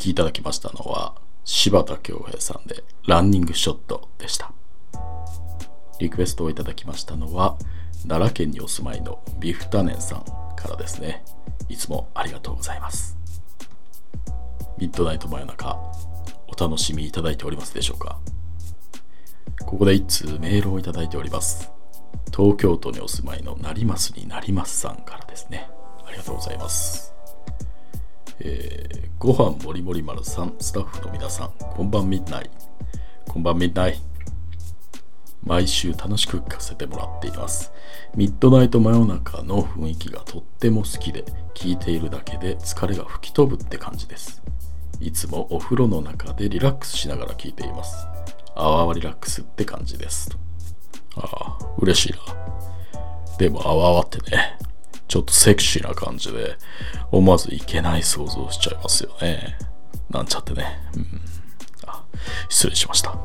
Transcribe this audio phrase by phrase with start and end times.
[0.00, 4.52] きいただきましたのは柴田恭平さんでランニングショットでした。
[5.98, 7.58] リクエストをいただきましたのは
[8.08, 10.24] 奈良県にお住まいのビフタネンさん
[10.56, 11.22] からですね。
[11.68, 13.16] いつもありがとうございます。
[14.78, 15.78] ミッドナイト真夜中
[16.48, 18.18] お楽しみいただいておりますでしょうか？
[19.66, 21.70] ここで一通メールをいただいております。
[22.34, 25.68] 東京都にお住まいの成増になりますさんからですね。
[26.06, 27.12] ありがとうございます。
[28.42, 32.50] えー、ご飯もりもり丸さんスタッフの皆さんこんばんみんない。
[33.28, 34.00] こんばんみんない。
[35.44, 37.72] 毎週楽しく聞かせてもらっています。
[38.14, 41.24] ミッドナイト真夜中の雰囲気がとっても好きで
[41.54, 44.42] 聞いているだけで疲れが吹き飛ぶって感じです。
[45.00, 48.06] いつもお風呂の中でリラックスしながら聞いています。
[48.54, 50.30] あわわリラックスって感じです。
[51.16, 52.18] ああ嬉しいな。
[53.38, 54.58] でもあわわってね。
[55.10, 56.56] ちょっとセクシーな感じで、
[57.10, 59.58] 思わずいけない想像しちゃいますよね。
[60.08, 60.78] なんちゃってね。
[60.94, 61.20] うん。
[61.84, 62.04] あ、
[62.48, 63.18] 失礼しました。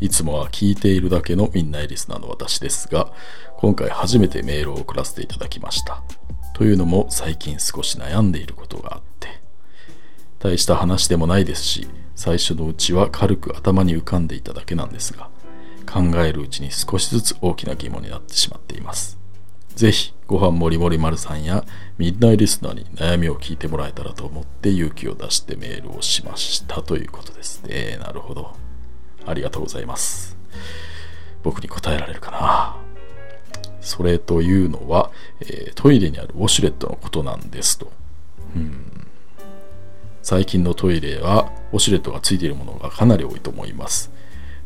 [0.00, 3.12] いつもは聞いているだけのみんなエリスナーの私ですが、
[3.58, 6.02] 今回初めてメールを送らせていただきました。
[6.54, 9.28] というのも最近少し悩んでいることがあって、
[10.40, 11.86] 大した話でもないですし、
[12.16, 15.30] 最初のうちは軽く頭に浮かんでいただけなんですが、
[15.88, 19.24] 考えるうちに少しずつ大きな疑問になってしまっています。
[19.76, 21.64] ぜひ、ご飯もりもり丸さんや
[21.98, 27.98] ミッドナイリスナーに悩みを聞いてもらえたらと思って勇気を出してメールをしましたということですね。
[28.00, 28.56] なるほど。
[29.26, 30.36] ありがとうございます。
[31.42, 32.76] 僕に答えられるかな？
[33.82, 37.92] それというのは、えー、トイレにあるウォシュレットのことなんですと。
[38.56, 39.06] うん
[40.22, 44.10] 最近のトイレはウォシュレットがついているものがかなり多いと思います。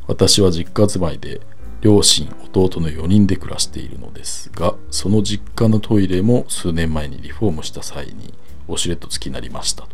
[0.07, 1.41] 私は実家住まいで
[1.81, 8.35] 両親弟の4人で暮らしているのですがその実家のトイレも数年前にリフォームした際に
[8.69, 9.87] ウォシュレット付きになりました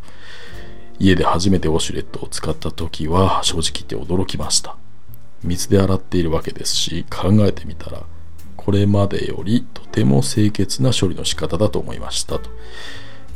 [0.99, 4.77] 家で初めてウォシュレットを使った時は正直言って驚きました。
[5.45, 8.03] 水で洗っているわけですし考えてみたら
[8.57, 12.51] これまでよりとても清潔な処理の仕方だと思いましたと。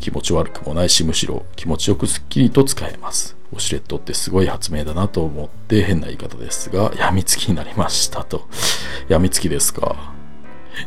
[0.01, 3.40] 気持ち悪くもないしむしろ気持ちよくすっきりと使えます。
[3.53, 8.49] ウォシュレットってすごい発明だなと思って変な言い方ですが、病みつきになりましたと。
[9.09, 10.15] 病みつきですか？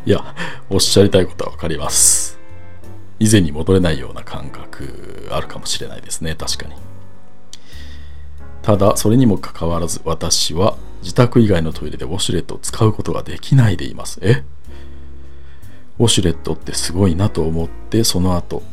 [0.05, 0.33] いや、
[0.69, 2.39] おっしゃりたいことはわかります。
[3.19, 6.75] 以前に戻れないような感覚あるかもしれないですね、確かに。
[8.61, 14.19] ただ、それにもかかわらず私は自宅以外のトイレでウォシュレットを使うことができないでいます。
[14.21, 14.43] え？
[15.99, 18.63] ウォシュレットってすごいなと思って、その後、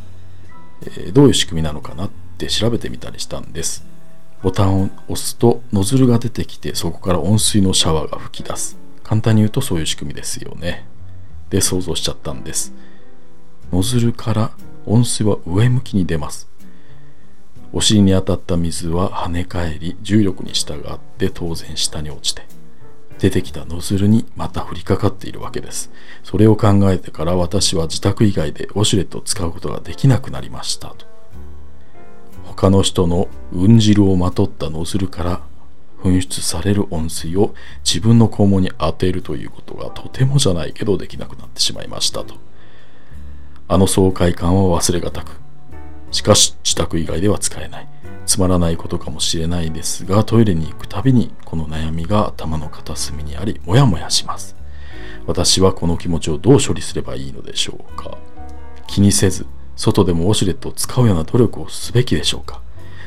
[0.83, 2.09] えー、どういう仕組みなのかな
[2.41, 3.85] って調べてみたりしたんです。
[4.43, 8.79] ボタンを押すとノズルが出てきてそこから温水のシャワーが吹き出す。
[9.03, 10.87] 簡単に言うとそういう仕組みですよね。
[11.51, 12.73] で想像しちゃったんです。
[13.71, 14.53] ノズルから
[14.87, 16.49] 温水は上向きに出ます。
[17.73, 22.43] お尻に当たった水は跳ね返り重力に従って当然下に落ちて
[23.21, 25.91] 出てきたノズルにまた降りかかっているわけです。
[26.25, 31.10] それを考えてから私は自宅以外でウォシュレットを使うことができなくなりましたと。
[32.61, 35.41] 他の人のうん汁をまとったノズルから
[36.03, 37.55] 噴出される温水を
[37.87, 42.35] 自分の肛門に当てるということがとてもじゃないけどできなくなってしまいましたと。
[43.67, 45.41] あの爽快感は忘れがたく。
[46.11, 47.89] しかし自宅以外では使えない。
[48.27, 54.55] つまらないことかもしれないですがトイレに行くたびにこの悩みが頭の片隅にありモヤモヤします。
[55.27, 58.19] 私はこの気持ちをどう処理すればいいのでしょうか
[58.87, 59.47] 気にせず
[59.83, 62.61] 外でもウォシュレットを使うような努力をすべきでしょうか？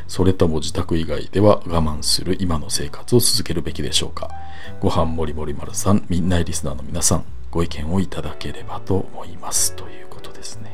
[0.07, 4.31] それとも自宅以外では我慢する今の生活を続けるべきでしょうか？
[4.79, 9.75] ご飯もりもり丸さん、みんなリスナーの皆さん、ご意見をいただければと思います。
[9.75, 10.72] ということですね。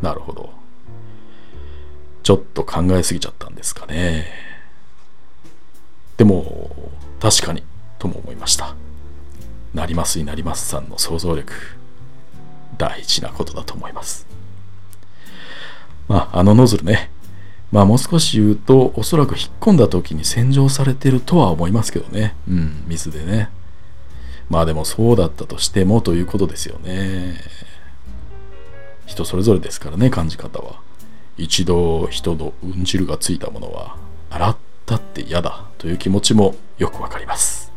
[0.00, 0.50] なるほど。
[2.22, 4.28] ちょっと考えすぎちゃったんですかね。
[6.18, 6.70] でも、
[7.18, 7.64] 確かに、
[7.98, 8.76] とも思いました。
[9.74, 11.52] なりますになりますさんの想像力、
[12.78, 14.28] 大事なことだと思います。
[16.10, 17.08] まあ、あのノズルね、
[17.70, 22.34] まあもう少し言うと、おそらく引っ込んだ時に洗浄されてるとは思いますけどね。
[22.48, 23.48] うん、水でね。
[24.48, 27.36] まあでもそうだったとしてもということですよね。
[29.06, 30.80] 人それぞれですからね、感じ方は。
[31.36, 33.96] 一度人のうん汁がついたものは、
[34.30, 37.70] 洗ったって嫌だという気持ちもよくわかります。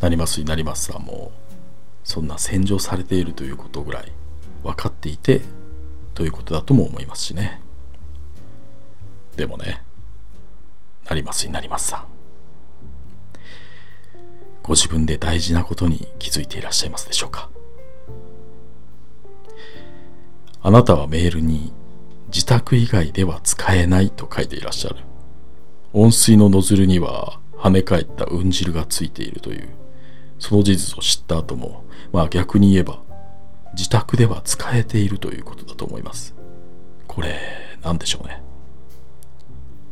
[0.00, 1.32] なりますになりますさんも、
[2.02, 4.10] そんな洗浄されているということぐらい
[4.62, 5.42] 分かっていて
[6.14, 7.60] ということだとも思いますしね。
[9.36, 9.82] でもね
[11.08, 11.98] なりますになりますさ。
[11.98, 12.04] ん
[14.62, 17.50] ご自分で大事なことに気づいていらっしゃいますでしょうか？
[20.62, 21.72] あなたはメールに
[22.28, 24.96] 自宅以外では使えないと書いていらっしゃる。
[25.92, 29.68] 温水のノズルには跳ね返ったうん汁がついているという
[30.38, 33.02] その事実を知った後もまあ逆に言えば
[33.74, 36.34] 自宅では使えているということだと思います。
[37.06, 37.38] これ
[37.82, 38.42] 何でしょうね。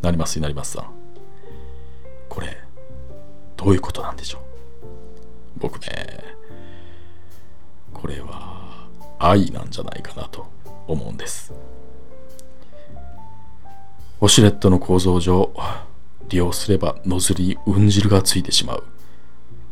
[0.03, 0.91] なりますになりますさん。
[2.29, 2.57] これ
[3.57, 4.41] どういうことなんでしょう。
[5.59, 5.91] 僕ね
[7.93, 8.89] これは
[9.19, 10.47] 愛なんじゃないかなと
[10.87, 11.53] 思うんです。
[14.21, 15.51] ウォシュレットの構造上
[16.29, 18.85] 利用すればノズルにうん汁がついてしまう。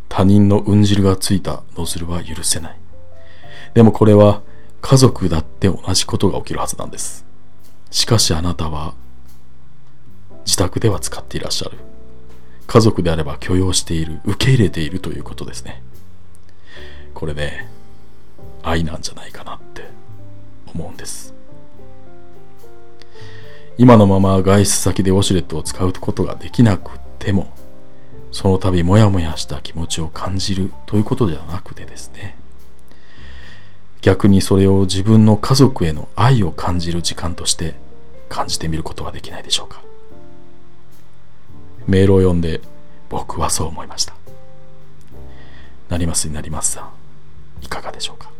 [0.08, 2.78] 他人のうん汁がついたノズルは許せない。
[3.78, 4.42] でもこれは
[4.80, 7.24] 家族だって同じことが起きるはずなんです。
[7.92, 8.92] しかしあなたは
[10.44, 11.78] 自宅では使っていらっしゃる。
[12.66, 15.80] 家族であれば許容している受け入れているということですね。
[17.14, 17.68] これね
[18.64, 19.84] 愛なんじゃないかなって
[20.74, 21.32] 思うんです。
[23.76, 27.52] 今のまま外出先でウォシュレットを使うことができなくても
[28.32, 32.36] その度モヤモヤした気持ちを感じるということではなくてですね。
[34.00, 37.74] 逆にそれを自分の家族への愛を感じる時間として
[38.28, 39.82] 感じてみることはできないでしょうか。
[41.86, 42.60] メールを読んで
[43.08, 44.14] 僕はそう思いました。
[45.88, 48.30] なりますになりますさんいかがでしょうか？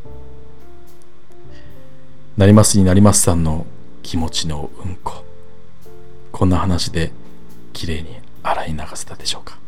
[2.37, 3.67] なりますになりますさんの
[4.03, 5.25] 気持ちのうんこ
[6.31, 7.11] こんな話で
[7.73, 9.59] きれいに洗い流せたでしょうか？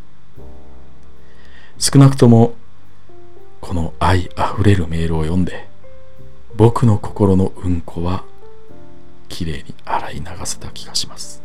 [1.79, 2.55] 少なくとも
[3.63, 5.70] この愛あふれるメールを読んで
[6.61, 8.23] 僕の心のうんこは
[9.31, 11.41] きれいに洗い流せた気がします。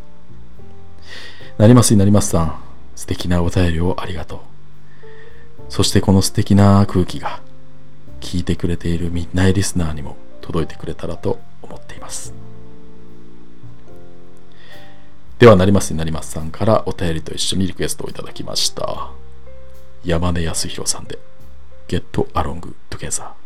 [1.58, 2.60] なりますになりますさん
[2.98, 4.40] 素敵なお便りをありがとう。
[5.70, 7.40] そしてこの素敵な空気が
[8.20, 12.34] 聞いてくれているみんなリスナーにも届いてくれたらと思っています。
[15.40, 19.12] ではなりますになりますさんからお便りと一緒にリクエストをいただきました。
[20.04, 21.18] 山根康弘さんで
[21.88, 22.04] Get
[22.34, 23.45] Along Together